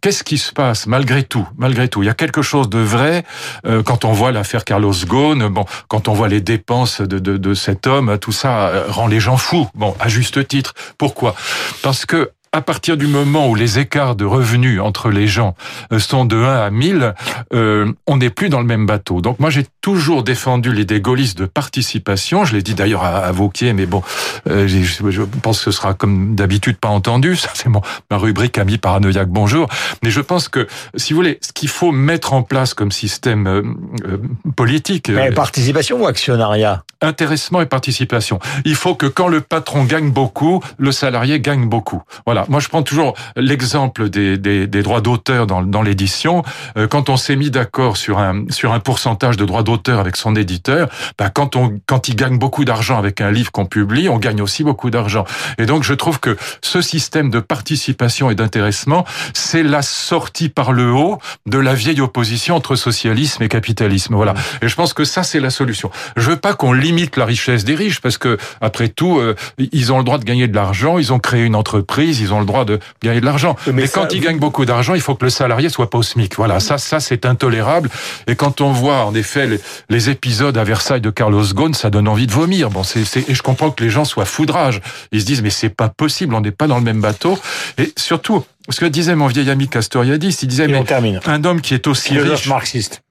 Qu'est-ce 0.03 0.25
qui 0.25 0.37
se 0.37 0.51
passe 0.51 0.85
malgré 0.85 1.23
tout 1.23 1.47
Malgré 1.57 1.87
tout, 1.87 2.03
il 2.03 2.07
y 2.07 2.09
a 2.09 2.13
quelque 2.13 2.41
chose 2.41 2.69
de 2.69 2.77
vrai 2.77 3.23
euh, 3.65 3.81
quand 3.83 4.03
on 4.03 4.11
voit 4.11 4.33
l'affaire 4.33 4.65
Carlos 4.65 4.91
Ghosn. 5.05 5.47
Bon, 5.47 5.63
quand 5.87 6.09
on 6.09 6.13
voit 6.13 6.27
les 6.27 6.41
dépenses 6.41 6.99
de, 6.99 7.19
de, 7.19 7.37
de 7.37 7.53
cet 7.53 7.87
homme, 7.87 8.17
tout 8.19 8.33
ça 8.33 8.67
euh, 8.67 8.83
rend 8.89 9.07
les 9.07 9.21
gens 9.21 9.37
fous. 9.37 9.69
Bon, 9.75 9.95
à 10.01 10.09
juste 10.09 10.45
titre. 10.45 10.73
Pourquoi? 10.97 11.35
Parce 11.83 12.05
que 12.05 12.31
à 12.53 12.61
partir 12.61 12.97
du 12.97 13.07
moment 13.07 13.49
où 13.49 13.55
les 13.55 13.79
écarts 13.79 14.15
de 14.15 14.25
revenus 14.25 14.79
entre 14.79 15.09
les 15.09 15.27
gens 15.27 15.55
euh, 15.91 15.97
sont 15.97 16.23
de 16.23 16.37
1 16.37 16.65
à 16.65 16.69
1000, 16.69 17.15
euh, 17.53 17.91
on 18.05 18.17
n'est 18.17 18.29
plus 18.29 18.49
dans 18.49 18.59
le 18.59 18.65
même 18.65 18.85
bateau. 18.85 19.21
Donc 19.21 19.39
moi 19.39 19.49
j'ai 19.49 19.65
toujours 19.81 20.23
défendu 20.23 20.71
l'idée 20.71 21.01
gaulliste 21.01 21.37
de 21.37 21.45
participation. 21.45 22.45
Je 22.45 22.55
l'ai 22.55 22.61
dit 22.61 22.75
d'ailleurs 22.75 23.03
à, 23.03 23.17
à 23.17 23.31
Vauquier, 23.31 23.73
mais 23.73 23.87
bon, 23.87 24.03
euh, 24.47 24.67
je 24.67 25.23
pense 25.41 25.57
que 25.57 25.63
ce 25.65 25.71
sera 25.71 25.95
comme 25.95 26.35
d'habitude 26.35 26.77
pas 26.77 26.89
entendu. 26.89 27.35
Ça 27.43 27.49
c'est 27.55 27.69
mon 27.69 27.81
ma 28.11 28.17
rubrique 28.17 28.59
ami 28.59 28.77
paranoïaque. 28.77 29.29
Bonjour. 29.29 29.67
Mais 30.03 30.11
je 30.11 30.21
pense 30.21 30.47
que 30.47 30.67
si 30.95 31.13
vous 31.13 31.17
voulez, 31.17 31.39
ce 31.41 31.51
qu'il 31.53 31.69
faut 31.69 31.91
mettre 31.91 32.33
en 32.33 32.43
place 32.43 32.75
comme 32.75 32.91
système 32.91 33.47
euh, 33.47 33.63
euh 34.05 34.17
politique, 34.55 35.09
mais 35.09 35.31
participation 35.31 36.03
ou 36.03 36.05
actionnariat? 36.05 36.83
Intéressement 37.01 37.61
et 37.61 37.65
participation. 37.65 38.39
Il 38.63 38.75
faut 38.75 38.93
que 38.93 39.07
quand 39.07 39.27
le 39.27 39.41
patron 39.41 39.83
gagne 39.83 40.11
beaucoup, 40.11 40.63
le 40.77 40.91
salarié 40.91 41.39
gagne 41.39 41.67
beaucoup. 41.67 42.03
Voilà. 42.25 42.42
Moi, 42.49 42.59
je 42.59 42.67
prends 42.67 42.83
toujours 42.83 43.13
l'exemple 43.35 44.09
des, 44.09 44.37
des, 44.37 44.67
des, 44.67 44.83
droits 44.83 45.01
d'auteur 45.01 45.47
dans, 45.47 45.61
dans 45.61 45.81
l'édition. 45.81 46.43
Euh, 46.77 46.87
quand 46.87 47.09
on 47.09 47.17
s'est 47.17 47.35
mis 47.35 47.51
d'accord 47.51 47.97
sur 47.97 48.19
un 48.19 48.45
sur 48.49 48.73
un 48.73 48.79
pourcentage 48.79 49.37
de 49.37 49.45
droits 49.45 49.63
d'auteur 49.63 49.99
avec 49.99 50.15
son 50.15 50.35
éditeur, 50.35 50.89
bah, 51.17 51.29
quand 51.29 51.55
on 51.55 51.79
quand 51.85 52.07
il 52.07 52.15
gagne 52.15 52.37
beaucoup 52.37 52.65
d'argent 52.65 52.97
avec 52.97 53.21
un 53.21 53.31
livre 53.31 53.51
qu'on 53.51 53.65
publie, 53.65 54.09
on 54.09 54.17
gagne 54.17 54.41
aussi 54.41 54.63
beaucoup 54.63 54.89
d'argent. 54.89 55.25
Et 55.57 55.65
donc, 55.65 55.83
je 55.83 55.93
trouve 55.93 56.19
que 56.19 56.37
ce 56.61 56.81
système 56.81 57.29
de 57.29 57.39
participation 57.39 58.29
et 58.29 58.35
d'intéressement, 58.35 59.05
c'est 59.33 59.63
la 59.63 59.81
sortie 59.81 60.49
par 60.49 60.71
le 60.71 60.91
haut 60.91 61.19
de 61.45 61.57
la 61.57 61.73
vieille 61.73 62.01
opposition 62.01 62.55
entre 62.55 62.75
socialisme 62.75 63.43
et 63.43 63.49
capitalisme. 63.49 64.15
Voilà. 64.15 64.33
Et 64.61 64.67
je 64.67 64.75
pense 64.75 64.93
que 64.93 65.03
ça, 65.03 65.23
c'est 65.23 65.39
la 65.39 65.49
solution. 65.49 65.91
Je 66.15 66.29
veux 66.29 66.37
pas 66.37 66.53
qu'on 66.53 66.73
limite 66.73 67.17
la 67.17 67.25
richesse 67.25 67.63
des 67.63 67.75
riches 67.75 68.01
parce 68.01 68.17
que 68.17 68.37
après 68.61 68.89
tout, 68.89 69.19
euh, 69.19 69.35
ils 69.71 69.91
ont 69.91 69.97
le 69.97 70.03
droit 70.03 70.17
de 70.17 70.23
gagner 70.23 70.47
de 70.47 70.55
l'argent, 70.55 70.97
ils 70.97 71.13
ont 71.13 71.19
créé 71.19 71.43
une 71.43 71.55
entreprise, 71.55 72.21
le 72.39 72.45
droit 72.45 72.65
de 72.65 72.79
gagner 73.01 73.21
de 73.21 73.25
l'argent. 73.25 73.55
Mais, 73.67 73.73
Mais 73.73 73.87
ça, 73.87 74.01
quand 74.01 74.13
ils 74.13 74.21
gagnent 74.21 74.39
beaucoup 74.39 74.65
d'argent, 74.65 74.93
il 74.93 75.01
faut 75.01 75.15
que 75.15 75.25
le 75.25 75.29
salarié 75.29 75.69
soit 75.69 75.89
pas 75.89 75.97
au 75.97 76.03
SMIC. 76.03 76.35
Voilà, 76.35 76.59
ça, 76.59 76.77
ça 76.77 76.99
c'est 76.99 77.25
intolérable. 77.25 77.89
Et 78.27 78.35
quand 78.35 78.61
on 78.61 78.71
voit 78.71 79.05
en 79.05 79.15
effet 79.15 79.47
les, 79.47 79.59
les, 79.89 80.09
épisodes 80.09 80.57
à 80.57 80.63
Versailles 80.63 81.01
de 81.01 81.09
Carlos 81.09 81.43
Ghosn, 81.53 81.73
ça 81.73 81.89
donne 81.89 82.07
envie 82.07 82.27
de 82.27 82.31
vomir. 82.31 82.69
Bon, 82.69 82.83
c'est, 82.83 83.29
et 83.29 83.33
je 83.33 83.41
comprends 83.41 83.71
que 83.71 83.83
les 83.83 83.89
gens 83.89 84.05
soient 84.05 84.25
foudrage. 84.25 84.81
Ils 85.11 85.21
se 85.21 85.25
disent 85.25 85.41
mais 85.41 85.49
c'est 85.49 85.69
pas 85.69 85.89
possible, 85.89 86.33
on 86.35 86.41
n'est 86.41 86.51
pas 86.51 86.67
dans 86.67 86.77
le 86.77 86.83
même 86.83 87.01
bateau. 87.01 87.37
Et 87.77 87.91
surtout, 87.97 88.43
ce 88.69 88.79
que 88.79 88.85
disait 88.85 89.15
mon 89.15 89.27
vieil 89.27 89.49
ami 89.49 89.67
Castoriadis, 89.67 90.37
il 90.41 90.47
disait 90.47 90.65
Et 90.65 90.67
mais 90.67 90.83
termine. 90.83 91.19
un 91.25 91.43
homme 91.43 91.61
qui 91.61 91.73
est 91.73 91.87
aussi 91.87 92.17
riche, 92.17 92.47
marxiste. 92.47 93.01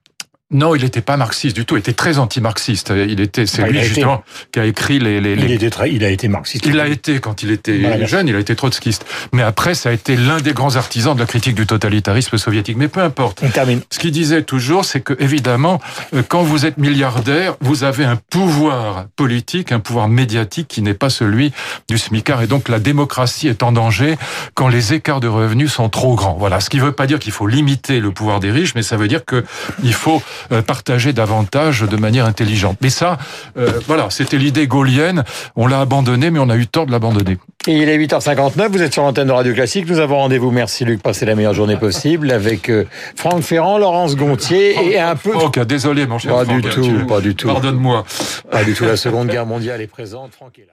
Non, 0.53 0.75
il 0.75 0.83
n'était 0.83 1.01
pas 1.01 1.17
marxiste 1.17 1.55
du 1.55 1.65
tout. 1.65 1.75
Il 1.75 1.79
était 1.79 1.93
très 1.93 2.19
anti-marxiste. 2.19 2.93
Il 2.95 3.19
était, 3.19 3.47
c'est 3.47 3.63
bah, 3.63 3.69
lui 3.69 3.81
justement 3.81 4.17
été. 4.17 4.47
qui 4.51 4.59
a 4.59 4.65
écrit 4.65 4.99
les. 4.99 5.19
les, 5.19 5.35
les... 5.35 5.45
Il, 5.45 5.51
était 5.51 5.71
très, 5.71 5.91
il 5.91 6.03
a 6.03 6.09
été 6.09 6.27
marxiste. 6.27 6.65
Il 6.67 6.75
l'a 6.75 6.87
été 6.87 7.19
quand 7.19 7.41
il 7.41 7.49
était 7.49 7.79
voilà, 7.79 8.05
jeune. 8.05 8.27
Il 8.27 8.35
a 8.35 8.39
été 8.39 8.55
trotskiste. 8.55 9.03
Mais 9.33 9.41
après, 9.41 9.73
ça 9.73 9.89
a 9.89 9.91
été 9.91 10.15
l'un 10.15 10.39
des 10.39 10.53
grands 10.53 10.75
artisans 10.75 11.15
de 11.15 11.19
la 11.19 11.25
critique 11.25 11.55
du 11.55 11.65
totalitarisme 11.65 12.37
soviétique. 12.37 12.77
Mais 12.77 12.87
peu 12.87 13.01
importe. 13.01 13.39
On 13.43 13.49
termine. 13.49 13.81
Ce 13.89 13.97
qu'il 13.97 14.11
disait 14.11 14.43
toujours, 14.43 14.85
c'est 14.85 15.01
que 15.01 15.15
évidemment, 15.19 15.81
euh, 16.13 16.21
quand 16.27 16.43
vous 16.43 16.67
êtes 16.67 16.77
milliardaire, 16.77 17.55
vous 17.59 17.83
avez 17.83 18.05
un 18.05 18.17
pouvoir 18.29 19.07
politique, 19.15 19.71
un 19.71 19.79
pouvoir 19.79 20.07
médiatique 20.07 20.67
qui 20.67 20.83
n'est 20.83 20.93
pas 20.93 21.09
celui 21.09 21.51
du 21.89 21.97
smicard. 21.97 22.43
Et 22.43 22.47
donc 22.47 22.69
la 22.69 22.79
démocratie 22.79 23.47
est 23.47 23.63
en 23.63 23.71
danger 23.71 24.17
quand 24.53 24.67
les 24.67 24.93
écarts 24.93 25.19
de 25.19 25.27
revenus 25.27 25.73
sont 25.73 25.89
trop 25.89 26.13
grands. 26.13 26.35
Voilà. 26.37 26.59
Ce 26.59 26.69
qui 26.69 26.77
ne 26.77 26.83
veut 26.83 26.91
pas 26.91 27.07
dire 27.07 27.17
qu'il 27.17 27.31
faut 27.31 27.47
limiter 27.47 27.99
le 27.99 28.11
pouvoir 28.11 28.39
des 28.39 28.51
riches, 28.51 28.75
mais 28.75 28.83
ça 28.83 28.97
veut 28.97 29.07
dire 29.07 29.25
que 29.25 29.43
il 29.83 29.93
faut 29.93 30.21
partager 30.65 31.13
davantage 31.13 31.81
de 31.81 31.97
manière 31.97 32.25
intelligente. 32.25 32.77
Mais 32.81 32.89
ça, 32.89 33.17
euh, 33.57 33.71
voilà, 33.87 34.07
c'était 34.09 34.37
l'idée 34.37 34.67
gaulienne. 34.67 35.23
On 35.55 35.67
l'a 35.67 35.81
abandonnée, 35.81 36.31
mais 36.31 36.39
on 36.39 36.49
a 36.49 36.55
eu 36.55 36.67
tort 36.67 36.85
de 36.85 36.91
l'abandonner. 36.91 37.37
Et 37.67 37.77
il 37.77 37.87
est 37.87 37.97
8h59, 37.97 38.67
vous 38.69 38.81
êtes 38.81 38.93
sur 38.93 39.03
l'antenne 39.03 39.27
de 39.27 39.31
Radio 39.31 39.53
Classique. 39.53 39.87
Nous 39.87 39.99
avons 39.99 40.17
rendez-vous, 40.17 40.51
merci 40.51 40.83
Luc, 40.83 41.01
passez 41.01 41.25
la 41.25 41.35
meilleure 41.35 41.53
journée 41.53 41.77
possible 41.77 42.31
avec 42.31 42.69
euh, 42.69 42.85
Franck 43.15 43.41
Ferrand, 43.41 43.77
Laurence 43.77 44.17
Gontier 44.17 44.75
et 44.91 44.99
un 44.99 45.15
peu... 45.15 45.31
Franck, 45.31 45.59
désolé 45.59 46.05
mon 46.05 46.19
cher 46.19 46.35
Pas 46.35 46.43
Franck, 46.43 46.61
du 46.61 46.69
tout, 46.69 47.07
pas 47.07 47.21
du 47.21 47.35
tout. 47.35 47.47
Pardonne-moi. 47.47 48.03
Pas 48.51 48.63
du 48.65 48.73
tout, 48.73 48.83
la 48.83 48.97
Seconde 48.97 49.29
Guerre 49.29 49.45
mondiale 49.45 49.79
est 49.81 49.87
présente, 49.87 50.33
Franck 50.33 50.59
est 50.59 50.67
là. 50.67 50.72